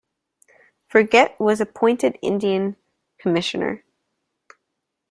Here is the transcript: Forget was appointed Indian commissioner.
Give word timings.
Forget 0.87 1.39
was 1.39 1.61
appointed 1.61 2.17
Indian 2.23 2.75
commissioner. 3.19 3.83